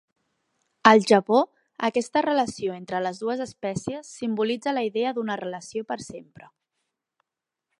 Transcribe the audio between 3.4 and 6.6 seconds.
espècies simbolitza la idea d'una relació per sempre.